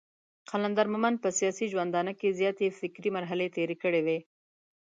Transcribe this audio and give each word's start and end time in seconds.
قلندر 0.49 0.87
مومند 0.93 1.17
په 1.23 1.29
سياسي 1.39 1.65
ژوندانه 1.73 2.11
کې 2.19 2.35
زياتې 2.39 2.67
فکري 2.79 3.09
مرحلې 3.17 3.47
تېرې 3.55 3.75
کړې 3.83 4.01
وې. 4.05 4.17